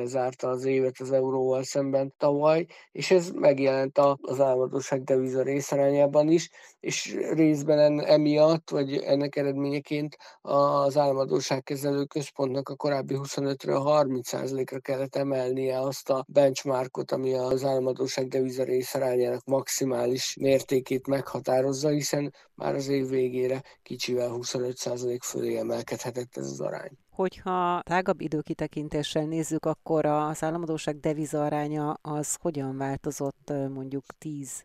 gyengüléssel 0.00 0.06
zárta 0.06 0.48
az 0.48 0.64
évet 0.64 1.00
az 1.00 1.12
euróval 1.12 1.62
szemben 1.62 2.14
tavaly, 2.18 2.66
és 2.92 3.10
ez 3.10 3.30
megjelent 3.30 3.98
az 4.20 4.40
államadóság 4.40 5.02
deviza 5.04 5.42
részarányában 5.42 6.28
is, 6.28 6.50
és 6.80 7.16
részben 7.32 8.00
emiatt, 8.00 8.70
vagy 8.70 8.96
ennek 8.96 9.36
eredményeként 9.36 10.16
az 10.40 10.96
államadóságkezelő 10.96 12.04
központnak 12.04 12.68
a 12.68 12.76
korábbi 12.76 13.14
25-ről 13.18 13.82
30%-ra 14.24 14.78
kellett 14.78 15.16
emelnie 15.16 15.80
azt 15.80 16.10
a 16.10 16.24
benchmarkot, 16.28 17.12
ami 17.12 17.34
az 17.34 17.64
államadóság 17.64 18.28
deviza 18.28 18.64
részarányának 18.64 19.44
maximális 19.44 20.36
mértékét 20.40 21.06
meghatározza, 21.06 21.88
hiszen 21.88 22.34
már 22.54 22.74
az 22.74 22.88
év 22.88 23.08
végére 23.08 23.62
kicsivel 23.82 24.30
25% 24.32 25.18
fölé 25.22 25.56
emelkedhetett 25.56 26.36
ez 26.36 26.46
az 26.46 26.60
arány. 26.60 26.99
Hogyha 27.10 27.80
tágabb 27.82 28.20
időkitekintéssel 28.20 29.24
nézzük, 29.24 29.64
akkor 29.64 30.06
az 30.06 30.42
államadóság 30.42 31.00
deviza 31.00 31.44
aránya 31.44 31.98
az 32.02 32.36
hogyan 32.40 32.76
változott 32.76 33.52
mondjuk 33.74 34.04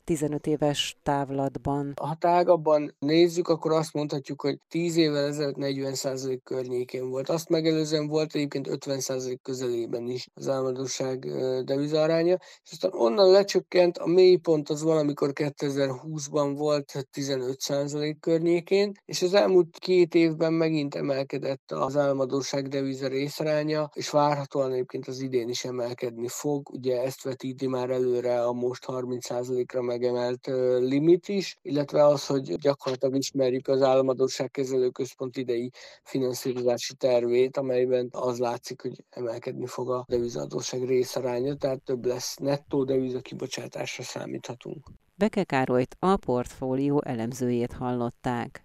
10-15 0.06 0.46
éves 0.46 0.98
távlatban? 1.04 1.94
Ha 2.02 2.16
tágabban 2.20 2.96
nézzük, 3.00 3.48
akkor 3.48 3.72
azt 3.72 3.94
mondhatjuk, 3.94 4.42
hogy 4.42 4.60
10 4.70 4.96
évvel 4.96 5.26
ezelőtt 5.26 5.56
40% 5.60 6.40
környékén 6.44 7.10
volt. 7.10 7.30
Azt 7.30 7.50
megelőzően 7.50 8.08
volt 8.08 8.36
egyébként 8.36 8.68
50% 8.72 9.38
közelében 9.42 10.08
is 10.08 10.28
az 10.34 10.50
államadóság 10.50 11.26
deviza 11.64 12.02
aránya, 12.02 12.38
és 12.64 12.72
aztán 12.72 12.92
onnan 12.94 13.32
lecsökkent, 13.32 13.98
a 13.98 14.08
mélypont 14.08 14.70
az 14.70 14.84
valamikor 14.84 15.32
2020-ban 15.34 16.54
volt 16.58 17.08
15% 17.14 18.16
környékén, 18.20 18.92
és 19.06 19.22
az 19.22 19.34
elmúlt 19.34 19.78
két 19.80 20.16
évben 20.16 20.54
megint 20.54 20.96
emelkedett 20.96 21.72
az 21.72 21.98
államadóság 21.98 22.44
deviza 22.52 23.08
részaránya, 23.08 23.90
és 23.94 24.10
várhatóan 24.10 24.72
egyébként 24.72 25.08
az 25.08 25.20
idén 25.20 25.50
is 25.50 25.66
emelkedni 25.66 26.28
fog. 26.28 26.70
Ugye 26.70 27.02
ezt 27.02 27.24
vetíti 27.24 27.68
már 27.68 27.90
előre 27.90 28.44
a 28.44 28.54
most 28.54 28.84
30%-ra 28.88 29.82
megemelt 29.82 30.46
limit 30.80 31.28
is, 31.28 31.58
illetve 31.62 32.06
az, 32.06 32.26
hogy 32.26 32.56
gyakorlatilag 32.56 33.16
ismerjük 33.16 33.68
az 33.68 33.82
államadóság 33.82 34.52
kezelő 34.52 34.90
központ 34.90 35.38
idei 35.38 35.72
finanszírozási 36.04 36.94
tervét, 36.94 37.58
amelyben 37.58 38.10
az 38.12 38.40
látszik, 38.40 38.82
hogy 38.82 39.04
emelkedni 39.10 39.68
fog 39.68 39.90
a 39.90 40.06
devizadóság 40.08 40.84
részaránya, 40.84 41.56
tehát 41.56 41.82
több 41.82 42.06
lesz 42.06 42.36
nettó 42.36 42.84
deviza 42.84 43.20
kibocsátásra 43.20 44.04
számíthatunk. 44.04 44.86
Beke 45.18 45.44
Károlyt 45.44 45.96
a 46.00 46.18
portfólió 46.18 47.02
elemzőjét 47.06 47.74
hallották. 47.74 48.65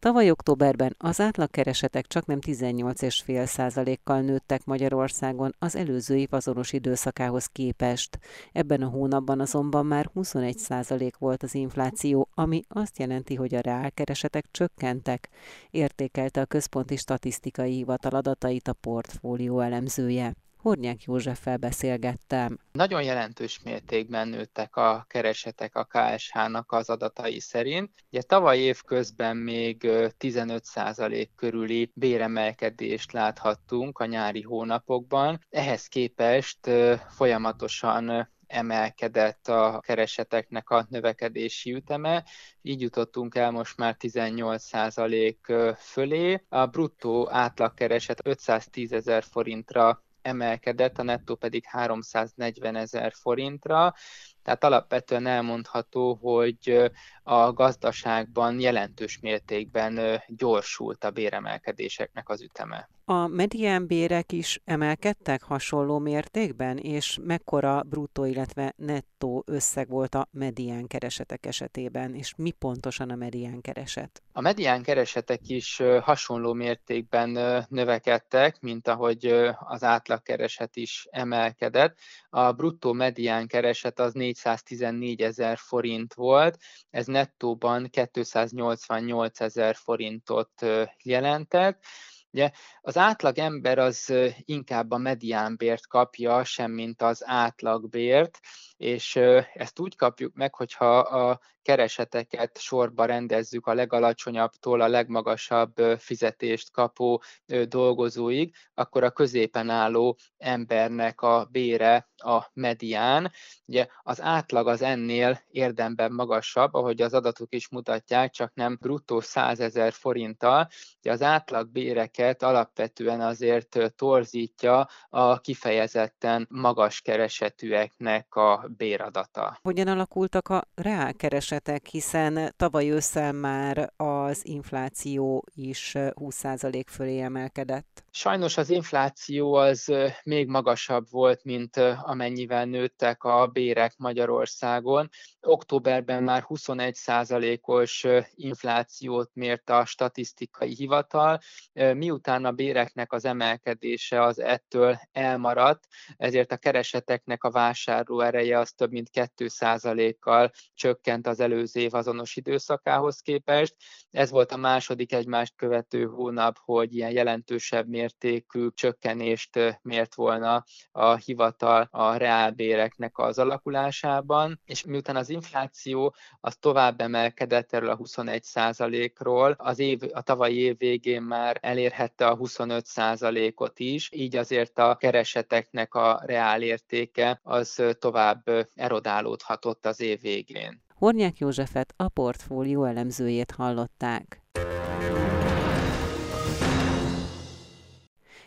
Tavaly 0.00 0.30
októberben 0.30 0.94
az 0.98 1.20
átlagkeresetek 1.20 2.06
csak 2.06 2.26
nem 2.26 2.38
18,5%-kal 2.40 4.20
nőttek 4.20 4.64
Magyarországon 4.64 5.54
az 5.58 5.76
előző 5.76 6.16
év 6.16 6.28
azonos 6.30 6.72
időszakához 6.72 7.46
képest. 7.46 8.18
Ebben 8.52 8.82
a 8.82 8.88
hónapban 8.88 9.40
azonban 9.40 9.86
már 9.86 10.10
21% 10.14 11.12
volt 11.18 11.42
az 11.42 11.54
infláció, 11.54 12.28
ami 12.34 12.62
azt 12.68 12.98
jelenti, 12.98 13.34
hogy 13.34 13.54
a 13.54 13.60
reálkeresetek 13.60 14.44
csökkentek, 14.50 15.28
értékelte 15.70 16.40
a 16.40 16.46
Központi 16.46 16.96
Statisztikai 16.96 17.72
Hivatal 17.72 18.12
adatait 18.12 18.68
a 18.68 18.72
portfólió 18.72 19.60
elemzője. 19.60 20.34
Hornyák 20.62 21.02
Józseffel 21.02 21.56
beszélgettem. 21.56 22.58
Nagyon 22.72 23.02
jelentős 23.02 23.60
mértékben 23.62 24.28
nőttek 24.28 24.76
a 24.76 25.04
keresetek 25.08 25.76
a 25.76 25.84
KSH-nak 25.84 26.72
az 26.72 26.90
adatai 26.90 27.40
szerint. 27.40 27.90
Ugye 28.10 28.22
tavaly 28.22 28.58
év 28.58 28.82
közben 28.82 29.36
még 29.36 29.78
15% 30.18 31.28
körüli 31.36 31.90
béremelkedést 31.94 33.12
láthattunk 33.12 33.98
a 33.98 34.04
nyári 34.04 34.42
hónapokban. 34.42 35.44
Ehhez 35.50 35.86
képest 35.86 36.70
folyamatosan 37.08 38.28
emelkedett 38.46 39.48
a 39.48 39.80
kereseteknek 39.86 40.70
a 40.70 40.86
növekedési 40.88 41.74
üteme, 41.74 42.24
így 42.62 42.80
jutottunk 42.80 43.34
el 43.34 43.50
most 43.50 43.76
már 43.76 43.96
18% 43.98 45.76
fölé. 45.78 46.44
A 46.48 46.66
bruttó 46.66 47.28
átlagkereset 47.30 48.20
510 48.24 48.92
ezer 48.92 49.22
forintra 49.22 50.02
emelkedett, 50.22 50.98
a 50.98 51.02
nettó 51.02 51.34
pedig 51.34 51.64
340 51.64 52.76
ezer 52.76 53.12
forintra. 53.12 53.94
Tehát 54.42 54.64
alapvetően 54.64 55.26
elmondható, 55.26 56.14
hogy 56.14 56.90
a 57.22 57.52
gazdaságban 57.52 58.60
jelentős 58.60 59.18
mértékben 59.18 60.22
gyorsult 60.26 61.04
a 61.04 61.10
béremelkedéseknek 61.10 62.28
az 62.28 62.42
üteme. 62.42 62.88
A 63.10 63.26
mediánbérek 63.26 64.32
is 64.32 64.60
emelkedtek 64.64 65.42
hasonló 65.42 65.98
mértékben, 65.98 66.78
és 66.78 67.18
mekkora 67.22 67.82
bruttó, 67.82 68.24
illetve 68.24 68.72
nettó 68.76 69.42
összeg 69.46 69.88
volt 69.88 70.14
a 70.14 70.28
medián 70.30 70.86
keresetek 70.86 71.46
esetében, 71.46 72.14
és 72.14 72.34
mi 72.36 72.50
pontosan 72.50 73.10
a 73.10 73.14
medián 73.14 73.60
kereset? 73.60 74.22
A 74.32 74.40
medián 74.40 74.82
keresetek 74.82 75.48
is 75.48 75.82
hasonló 76.00 76.52
mértékben 76.52 77.66
növekedtek, 77.68 78.60
mint 78.60 78.88
ahogy 78.88 79.26
az 79.58 79.84
átlagkereset 79.84 80.76
is 80.76 81.06
emelkedett. 81.10 81.98
A 82.28 82.52
bruttó 82.52 82.92
medián 82.92 83.46
kereset 83.46 83.98
az 83.98 84.12
414 84.12 85.22
ezer 85.22 85.58
forint 85.58 86.14
volt, 86.14 86.58
ez 86.90 87.06
nettóban 87.06 87.88
288 88.10 89.40
ezer 89.40 89.74
forintot 89.74 90.66
jelentett, 91.02 91.84
Ugye 92.32 92.50
az 92.80 92.96
átlag 92.96 93.38
ember 93.38 93.78
az 93.78 94.12
inkább 94.44 94.90
a 94.90 94.98
mediánbért 94.98 95.86
kapja, 95.86 96.44
semmint 96.44 97.02
az 97.02 97.22
átlagbért, 97.26 98.38
és 98.80 99.16
ezt 99.54 99.78
úgy 99.78 99.96
kapjuk 99.96 100.34
meg, 100.34 100.54
hogyha 100.54 100.98
a 100.98 101.40
kereseteket 101.62 102.58
sorba 102.58 103.04
rendezzük 103.04 103.66
a 103.66 103.74
legalacsonyabbtól 103.74 104.80
a 104.80 104.88
legmagasabb 104.88 105.74
fizetést 105.98 106.70
kapó 106.70 107.22
dolgozóig, 107.68 108.54
akkor 108.74 109.04
a 109.04 109.10
középen 109.10 109.70
álló 109.70 110.18
embernek 110.38 111.20
a 111.20 111.48
bére 111.50 112.08
a 112.16 112.50
medián. 112.52 113.32
Ugye 113.66 113.86
az 114.02 114.20
átlag 114.20 114.68
az 114.68 114.82
ennél 114.82 115.40
érdemben 115.50 116.12
magasabb, 116.12 116.74
ahogy 116.74 117.02
az 117.02 117.14
adatok 117.14 117.54
is 117.54 117.68
mutatják, 117.68 118.30
csak 118.30 118.54
nem 118.54 118.78
bruttó 118.80 119.20
100 119.20 119.60
ezer 119.60 119.92
forinttal. 119.92 120.68
Ugye 120.98 121.12
az 121.12 121.22
átlag 121.22 121.68
béreket 121.68 122.42
alapvetően 122.42 123.20
azért 123.20 123.94
torzítja 123.96 124.88
a 125.08 125.40
kifejezetten 125.40 126.46
magas 126.50 127.00
keresetűeknek 127.00 128.34
a 128.34 128.69
béradata. 128.76 129.58
Hogyan 129.62 129.88
alakultak 129.88 130.48
a 130.48 130.62
reálkeresetek, 130.74 131.86
hiszen 131.86 132.54
tavaly 132.56 132.90
ősszel 132.90 133.32
már 133.32 133.92
az 133.96 134.46
infláció 134.46 135.44
is 135.54 135.92
20% 135.94 136.82
fölé 136.86 137.20
emelkedett? 137.20 138.04
Sajnos 138.10 138.56
az 138.56 138.70
infláció 138.70 139.54
az 139.54 139.92
még 140.24 140.48
magasabb 140.48 141.10
volt, 141.10 141.44
mint 141.44 141.76
amennyivel 142.02 142.64
nőttek 142.64 143.24
a 143.24 143.46
bérek 143.46 143.94
Magyarországon. 143.96 145.08
Októberben 145.40 146.22
már 146.22 146.44
21%-os 146.48 148.06
inflációt 148.34 149.30
mért 149.34 149.70
a 149.70 149.84
statisztikai 149.84 150.74
hivatal, 150.74 151.38
miután 151.72 152.44
a 152.44 152.52
béreknek 152.52 153.12
az 153.12 153.24
emelkedése 153.24 154.22
az 154.22 154.40
ettől 154.40 154.98
elmaradt, 155.12 155.86
ezért 156.16 156.52
a 156.52 156.56
kereseteknek 156.56 157.44
a 157.44 157.50
vásárló 157.50 158.20
ereje 158.20 158.58
az 158.60 158.72
több 158.72 158.90
mint 158.90 159.10
2%-kal 159.12 160.50
csökkent 160.74 161.26
az 161.26 161.40
előző 161.40 161.80
év 161.80 161.94
azonos 161.94 162.36
időszakához 162.36 163.20
képest. 163.20 163.74
Ez 164.10 164.30
volt 164.30 164.52
a 164.52 164.56
második 164.56 165.12
egymást 165.12 165.56
követő 165.56 166.04
hónap, 166.04 166.56
hogy 166.64 166.94
ilyen 166.94 167.10
jelentősebb 167.10 167.88
mértékű 167.88 168.68
csökkenést 168.74 169.78
mért 169.82 170.14
volna 170.14 170.64
a 170.92 171.16
hivatal 171.16 171.88
a 171.90 172.16
reálbéreknek 172.16 173.18
az 173.18 173.38
alakulásában, 173.38 174.60
és 174.64 174.84
miután 174.84 175.16
az 175.16 175.28
infláció 175.28 176.14
az 176.40 176.56
tovább 176.56 177.00
emelkedett 177.00 177.72
erről 177.72 177.90
a 177.90 177.96
21%-ról, 177.96 179.54
az 179.58 179.78
év, 179.78 179.98
a 180.12 180.22
tavalyi 180.22 180.58
év 180.58 180.78
végén 180.78 181.22
már 181.22 181.58
elérhette 181.60 182.26
a 182.26 182.36
25%-ot 182.36 183.78
is, 183.78 184.08
így 184.12 184.36
azért 184.36 184.78
a 184.78 184.96
kereseteknek 184.96 185.94
a 185.94 186.20
reál 186.24 186.62
értéke 186.62 187.40
az 187.42 187.82
tovább 187.98 188.49
erodálódhatott 188.74 189.86
az 189.86 190.00
év 190.00 190.20
végén. 190.20 190.82
Hornyák 190.94 191.38
Józsefet 191.38 191.94
a 191.96 192.08
portfólió 192.08 192.84
elemzőjét 192.84 193.50
hallották. 193.50 194.40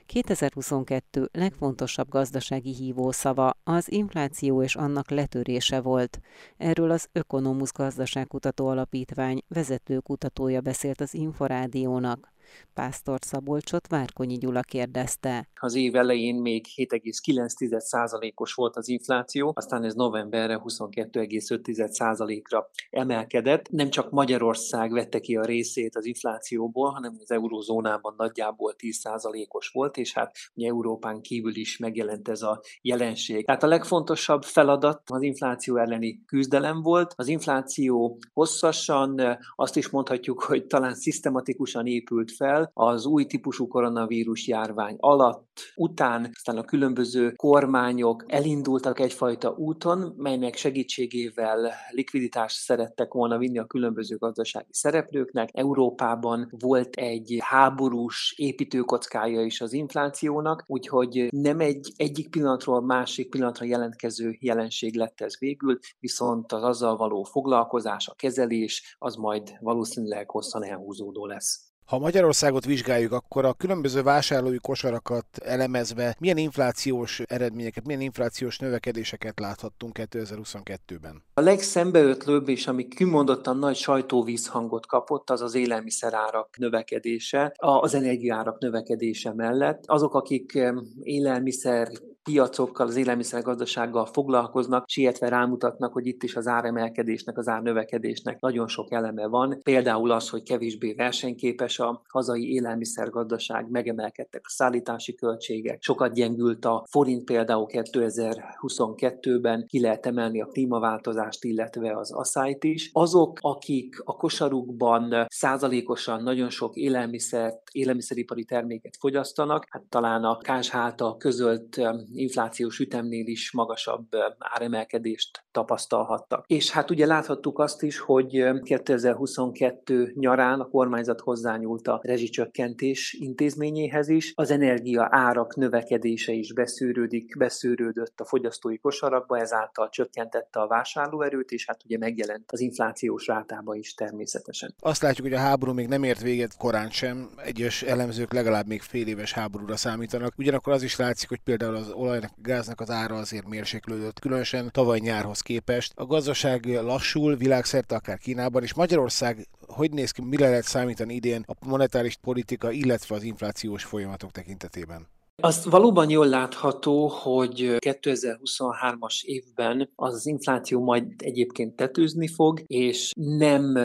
2022 0.05 1.29
legfontosabb 1.31 2.09
gazdasági 2.09 2.73
hívószava 2.73 3.53
az 3.63 3.91
infláció 3.91 4.63
és 4.63 4.75
annak 4.75 5.09
letörése 5.09 5.81
volt. 5.81 6.19
Erről 6.57 6.91
az 6.91 7.07
Ökonomusz 7.11 7.71
Gazdaságkutató 7.71 8.67
Alapítvány 8.67 9.41
vezető 9.47 9.99
kutatója 9.99 10.61
beszélt 10.61 11.01
az 11.01 11.13
Inforádiónak. 11.13 12.32
Pásztor 12.73 13.19
Szabolcsot 13.21 13.87
Várkonyi 13.87 14.37
Gyula 14.37 14.61
kérdezte. 14.61 15.47
Az 15.59 15.75
év 15.75 15.95
elején 15.95 16.35
még 16.35 16.65
7,9%-os 16.75 18.53
volt 18.53 18.75
az 18.75 18.87
infláció, 18.87 19.51
aztán 19.55 19.83
ez 19.83 19.93
novemberre 19.93 20.61
22,5%-ra 20.65 22.69
emelkedett. 22.89 23.69
Nem 23.69 23.89
csak 23.89 24.11
Magyarország 24.11 24.91
vette 24.91 25.19
ki 25.19 25.35
a 25.35 25.43
részét 25.43 25.95
az 25.95 26.05
inflációból, 26.05 26.89
hanem 26.89 27.15
az 27.19 27.31
eurozónában 27.31 28.13
nagyjából 28.17 28.75
10%-os 28.77 29.69
volt, 29.69 29.97
és 29.97 30.13
hát 30.13 30.35
ugye 30.55 30.67
Európán 30.67 31.21
kívül 31.21 31.55
is 31.55 31.77
megjelent 31.77 32.27
ez 32.27 32.41
a 32.41 32.61
jelenség. 32.81 33.45
Tehát 33.45 33.63
a 33.63 33.67
legfontosabb 33.67 34.43
feladat 34.43 35.01
az 35.05 35.21
infláció 35.21 35.77
elleni 35.77 36.23
küzdelem 36.25 36.81
volt. 36.81 37.13
Az 37.15 37.27
infláció 37.27 38.19
hosszasan, 38.33 39.37
azt 39.55 39.77
is 39.77 39.89
mondhatjuk, 39.89 40.43
hogy 40.43 40.65
talán 40.65 40.95
szisztematikusan 40.95 41.85
épült 41.85 42.31
fel 42.31 42.42
az 42.73 43.05
új 43.05 43.25
típusú 43.25 43.67
koronavírus 43.67 44.47
járvány 44.47 44.95
alatt, 44.99 45.57
után, 45.75 46.29
aztán 46.33 46.57
a 46.57 46.63
különböző 46.63 47.31
kormányok 47.31 48.23
elindultak 48.27 48.99
egyfajta 48.99 49.53
úton, 49.57 50.13
melynek 50.17 50.55
segítségével 50.55 51.71
likviditást 51.89 52.57
szerettek 52.57 53.13
volna 53.13 53.37
vinni 53.37 53.57
a 53.57 53.65
különböző 53.65 54.17
gazdasági 54.17 54.71
szereplőknek. 54.71 55.49
Európában 55.51 56.47
volt 56.59 56.95
egy 56.95 57.37
háborús 57.39 58.33
építőkockája 58.37 59.41
is 59.41 59.61
az 59.61 59.73
inflációnak, 59.73 60.63
úgyhogy 60.67 61.27
nem 61.29 61.59
egy 61.59 61.93
egyik 61.95 62.29
pillanatról 62.29 62.81
másik 62.81 63.29
pillanatra 63.29 63.65
jelentkező 63.65 64.37
jelenség 64.39 64.95
lett 64.95 65.21
ez 65.21 65.39
végül, 65.39 65.79
viszont 65.99 66.51
az 66.51 66.63
azzal 66.63 66.97
való 66.97 67.23
foglalkozás, 67.23 68.07
a 68.07 68.13
kezelés, 68.13 68.95
az 68.99 69.15
majd 69.15 69.57
valószínűleg 69.59 70.29
hosszan 70.29 70.63
elhúzódó 70.63 71.25
lesz. 71.25 71.72
Ha 71.85 71.99
Magyarországot 71.99 72.65
vizsgáljuk, 72.65 73.11
akkor 73.11 73.45
a 73.45 73.53
különböző 73.53 74.01
vásárlói 74.01 74.57
kosarakat 74.57 75.25
elemezve 75.45 76.15
milyen 76.19 76.37
inflációs 76.37 77.19
eredményeket, 77.19 77.85
milyen 77.85 78.01
inflációs 78.01 78.57
növekedéseket 78.57 79.39
láthattunk 79.39 79.99
2022-ben? 80.01 81.23
A 81.33 81.41
legszembeötlőbb 81.41 82.49
és 82.49 82.67
ami 82.67 82.87
kimondottan 82.87 83.57
nagy 83.57 83.75
sajtóvízhangot 83.75 84.85
kapott, 84.85 85.29
az 85.29 85.41
az 85.41 85.55
élelmiszerárak 85.55 86.57
növekedése, 86.57 87.53
az 87.57 87.93
energiárak 87.93 88.59
növekedése 88.59 89.33
mellett. 89.33 89.83
Azok, 89.85 90.13
akik 90.13 90.59
élelmiszer 91.01 91.87
piacokkal, 92.23 92.87
az 92.87 92.95
élelmiszergazdasággal 92.95 94.05
foglalkoznak, 94.05 94.83
sietve 94.87 95.29
rámutatnak, 95.29 95.93
hogy 95.93 96.07
itt 96.07 96.23
is 96.23 96.35
az 96.35 96.47
áremelkedésnek, 96.47 97.37
az 97.37 97.47
árnövekedésnek 97.47 98.39
nagyon 98.39 98.67
sok 98.67 98.91
eleme 98.91 99.27
van. 99.27 99.59
Például 99.63 100.11
az, 100.11 100.29
hogy 100.29 100.43
kevésbé 100.43 100.93
versenyképes 100.93 101.79
a 101.79 102.01
hazai 102.07 102.53
élelmiszergazdaság, 102.53 103.69
megemelkedtek 103.69 104.41
a 104.43 104.49
szállítási 104.49 105.15
költségek, 105.15 105.81
sokat 105.81 106.13
gyengült 106.13 106.65
a 106.65 106.85
forint 106.89 107.23
például 107.23 107.65
2022-ben, 107.69 109.65
ki 109.67 109.79
lehet 109.79 110.05
emelni 110.05 110.41
a 110.41 110.45
klímaváltozást, 110.45 111.43
illetve 111.43 111.97
az 111.97 112.11
asszályt 112.11 112.63
is. 112.63 112.89
Azok, 112.93 113.37
akik 113.41 114.01
a 114.03 114.15
kosarukban 114.15 115.25
százalékosan 115.27 116.23
nagyon 116.23 116.49
sok 116.49 116.75
élelmiszert, 116.75 117.61
élelmiszeripari 117.71 118.43
terméket 118.43 118.97
fogyasztanak, 118.99 119.65
hát 119.69 119.83
talán 119.89 120.23
a 120.23 120.37
KSH 120.37 120.75
által 120.75 121.17
közölt 121.17 121.81
inflációs 122.13 122.79
ütemnél 122.79 123.27
is 123.27 123.51
magasabb 123.51 124.07
áremelkedést 124.39 125.43
tapasztalhattak. 125.51 126.45
És 126.47 126.71
hát 126.71 126.91
ugye 126.91 127.05
láthattuk 127.05 127.59
azt 127.59 127.83
is, 127.83 127.99
hogy 127.99 128.43
2022 128.63 130.13
nyarán 130.15 130.59
a 130.59 130.65
kormányzat 130.65 131.19
hozzányúlt 131.19 131.87
a 131.87 131.99
rezsicsökkentés 132.03 133.13
intézményéhez 133.19 134.09
is. 134.09 134.31
Az 134.35 134.51
energia 134.51 135.07
árak 135.11 135.55
növekedése 135.55 136.31
is 136.31 136.53
beszűrődik, 136.53 137.37
beszűrődött 137.37 138.19
a 138.19 138.25
fogyasztói 138.25 138.77
kosarakba, 138.77 139.39
ezáltal 139.39 139.89
csökkentette 139.89 140.59
a 140.59 140.67
vásárlóerőt, 140.67 141.51
és 141.51 141.65
hát 141.65 141.83
ugye 141.85 141.97
megjelent 141.97 142.51
az 142.51 142.59
inflációs 142.59 143.27
rátába 143.27 143.75
is 143.75 143.93
természetesen. 143.93 144.75
Azt 144.79 145.01
látjuk, 145.01 145.27
hogy 145.27 145.35
a 145.35 145.39
háború 145.39 145.73
még 145.73 145.87
nem 145.87 146.03
ért 146.03 146.21
véget 146.21 146.57
korán 146.57 146.89
sem. 146.89 147.29
Egyes 147.35 147.81
elemzők 147.81 148.33
legalább 148.33 148.67
még 148.67 148.81
fél 148.81 149.07
éves 149.07 149.33
háborúra 149.33 149.75
számítanak. 149.75 150.33
Ugyanakkor 150.37 150.73
az 150.73 150.83
is 150.83 150.95
látszik, 150.95 151.29
hogy 151.29 151.41
például 151.43 151.75
az 151.75 151.91
olajnak, 152.03 152.31
gáznak 152.41 152.79
az 152.79 152.89
ára 152.89 153.15
azért 153.15 153.47
mérséklődött, 153.47 154.19
különösen 154.19 154.69
tavaly 154.71 154.99
nyárhoz 154.99 155.41
képest. 155.41 155.91
A 155.95 156.05
gazdaság 156.05 156.65
lassul 156.65 157.35
világszerte, 157.35 157.95
akár 157.95 158.17
Kínában, 158.17 158.63
és 158.63 158.73
Magyarország 158.73 159.47
hogy 159.67 159.91
néz 159.91 160.11
ki, 160.11 160.21
mire 160.21 160.49
lehet 160.49 160.63
számítani 160.63 161.13
idén 161.13 161.43
a 161.47 161.67
monetáris 161.67 162.15
politika, 162.21 162.71
illetve 162.71 163.15
az 163.15 163.23
inflációs 163.23 163.83
folyamatok 163.83 164.31
tekintetében? 164.31 165.07
Azt 165.41 165.63
valóban 165.63 166.09
jól 166.09 166.27
látható, 166.27 167.07
hogy 167.07 167.75
2023-as 167.79 169.23
évben 169.23 169.89
az 169.95 170.25
infláció 170.25 170.83
majd 170.83 171.05
egyébként 171.17 171.75
tetőzni 171.75 172.27
fog, 172.27 172.61
és 172.67 173.11
nem 173.15 173.75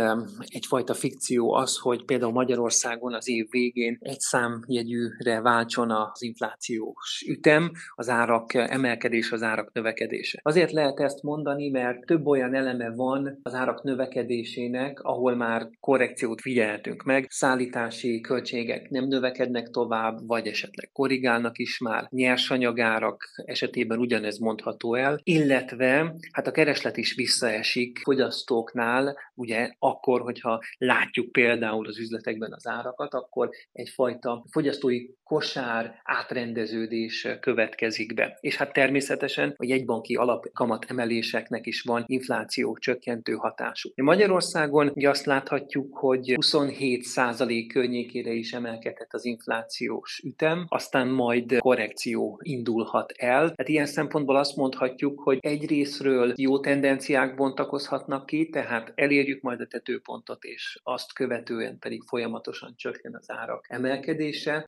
egyfajta 0.46 0.94
fikció 0.94 1.54
az, 1.54 1.76
hogy 1.76 2.04
például 2.04 2.32
Magyarországon 2.32 3.14
az 3.14 3.28
év 3.28 3.46
végén 3.50 3.98
egy 4.00 4.20
számjegyűre 4.20 5.40
váltson 5.40 5.90
az 5.90 6.22
inflációs 6.22 7.24
ütem, 7.28 7.70
az 7.94 8.08
árak 8.08 8.54
emelkedés, 8.54 9.32
az 9.32 9.42
árak 9.42 9.72
növekedése. 9.72 10.40
Azért 10.42 10.72
lehet 10.72 11.00
ezt 11.00 11.22
mondani, 11.22 11.68
mert 11.68 12.06
több 12.06 12.26
olyan 12.26 12.54
eleme 12.54 12.90
van 12.94 13.38
az 13.42 13.54
árak 13.54 13.82
növekedésének, 13.82 15.00
ahol 15.00 15.34
már 15.34 15.68
korrekciót 15.80 16.40
figyeltünk 16.40 17.02
meg, 17.02 17.26
szállítási 17.30 18.20
költségek 18.20 18.90
nem 18.90 19.04
növekednek 19.04 19.68
tovább, 19.68 20.26
vagy 20.26 20.46
esetleg 20.46 20.90
korrigálnak, 20.92 21.37
válnak 21.38 21.59
is 21.59 21.79
már. 21.79 22.07
Nyersanyagárak 22.11 23.29
esetében 23.44 23.98
ugyanez 23.98 24.38
mondható 24.38 24.94
el, 24.94 25.20
illetve 25.22 26.14
hát 26.33 26.46
a 26.46 26.51
kereslet 26.51 26.96
is 26.96 27.14
visszaesik 27.14 27.98
fogyasztóknál, 27.98 29.18
ugye 29.35 29.70
akkor, 29.79 30.20
hogyha 30.20 30.62
látjuk 30.79 31.33
például 31.33 31.87
az 31.87 31.98
üzletekben 31.98 32.53
az 32.53 32.66
árakat, 32.66 33.14
akkor 33.14 33.51
egyfajta 33.72 34.44
fogyasztói 34.51 35.07
kosár 35.29 36.01
átrendeződés 36.05 37.29
következik 37.41 38.14
be. 38.14 38.38
És 38.41 38.57
hát 38.57 38.73
természetesen 38.73 39.55
a 39.57 39.64
jegybanki 39.64 40.14
alapkamat 40.14 40.85
emeléseknek 40.88 41.67
is 41.67 41.83
van 41.83 42.05
infláció 42.07 42.77
csökkentő 42.77 43.33
hatásuk. 43.33 43.93
Magyarországon 43.97 44.91
ugye 44.95 45.09
azt 45.09 45.27
láthatjuk, 45.27 45.97
hogy 45.97 46.35
27% 46.41 47.64
környékére 47.73 48.33
is 48.33 48.53
emelkedett 48.53 49.12
az 49.12 49.25
inflációs 49.25 50.21
ütem, 50.25 50.67
aztán 50.69 51.09
majd 51.09 51.59
korrekció 51.59 52.41
indulhat 52.43 53.12
el. 53.17 53.41
Tehát 53.41 53.69
ilyen 53.69 53.87
szempontból 53.87 54.37
azt 54.37 54.57
mondhatjuk, 54.57 55.21
hogy 55.21 55.38
egyrésztről 55.41 56.33
jó 56.37 56.61
tendenciák 56.61 57.35
bontakozhatnak 57.35 58.27
ki, 58.27 58.49
tehát 58.49 58.93
elérjük 58.95 59.43
majd 59.43 59.61
a 59.61 59.67
tetőpontot, 59.67 60.45
és 60.45 60.79
azt 60.83 61.12
követően 61.12 61.79
pedig 61.79 62.03
folyamatosan 62.03 62.75
csökken 62.77 63.14
az 63.14 63.31
árak 63.31 63.67
emelkedése. 63.69 64.64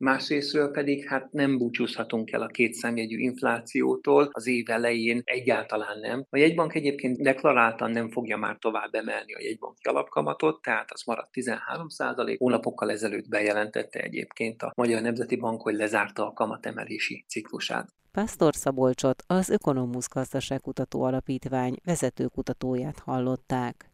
Másrésztről 0.53 0.85
pedig 0.85 1.09
hát 1.09 1.33
nem 1.33 1.59
búcsúzhatunk 1.59 2.33
el 2.33 2.43
a 2.43 2.47
kétszámjegyű 2.47 3.19
inflációtól 3.19 4.29
az 4.33 4.47
év 4.47 4.71
elején 4.71 5.21
egyáltalán 5.25 5.99
nem. 6.01 6.27
A 6.31 6.37
jegybank 6.37 6.75
egyébként 6.75 7.23
deklaráltan 7.23 7.91
nem 7.91 8.11
fogja 8.11 8.37
már 8.37 8.57
tovább 8.61 8.95
emelni 8.95 9.35
a 9.35 9.43
jegybanki 9.43 9.89
alapkamatot, 9.89 10.63
tehát 10.63 10.93
az 10.93 11.03
maradt 11.07 11.31
13% 11.33 12.37
Hónapokkal 12.39 12.91
ezelőtt 12.91 13.29
bejelentette 13.29 14.01
egyébként 14.01 14.63
a 14.63 14.73
Magyar 14.77 15.03
Nemzeti 15.03 15.37
Bank, 15.37 15.63
hogy 15.63 15.75
lezárta 15.75 16.27
a 16.27 16.33
kamat 16.33 16.61
kamatemelési 16.61 17.25
ciklusát. 17.29 17.89
Pásztor 18.13 18.55
Szabolcsot, 18.55 19.23
az 19.27 19.49
Ökonomusz 19.49 20.09
Gazdaságkutató 20.09 21.03
Alapítvány 21.03 21.77
vezető 21.85 22.27
kutatóját 22.27 22.99
hallották. 22.99 23.91